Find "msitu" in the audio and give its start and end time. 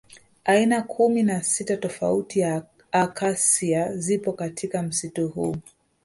4.83-5.27